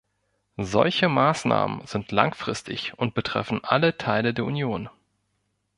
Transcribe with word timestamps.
Solche 0.57 1.09
Maßnahmen 1.09 1.85
sind 1.85 2.11
langfristig 2.11 2.97
und 2.97 3.13
betreffen 3.13 3.63
alle 3.63 3.97
Teile 3.99 4.33
der 4.33 4.45
Union. 4.45 4.89